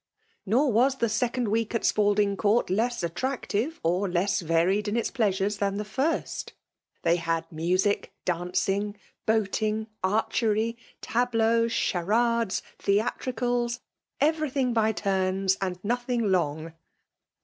Nor 0.47 0.71
was 0.71 0.95
the 0.97 1.07
second 1.07 1.49
week 1.49 1.75
at 1.75 1.85
Spalding 1.85 2.35
Court 2.35 2.71
less 2.71 3.03
attractive 3.03 3.79
or 3.83 4.09
less 4.09 4.39
varied 4.41 4.87
in 4.87 4.97
its 4.97 5.11
pleasures 5.11 5.57
than 5.57 5.77
the 5.77 5.85
first. 5.85 6.53
They 7.03 7.17
had 7.17 7.45
music, 7.51 8.11
dancing, 8.25 8.97
boating, 9.27 9.85
archery, 10.03 10.75
tableaux, 11.01 11.67
charades, 11.67 12.63
theatri 12.79 13.33
cals—" 13.33 13.81
everything 14.19 14.73
by 14.73 14.91
turns, 14.91 15.55
and 15.61 15.77
nothing 15.83 16.31
long." 16.31 16.73